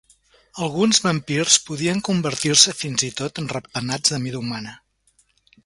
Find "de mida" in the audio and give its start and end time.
4.17-4.43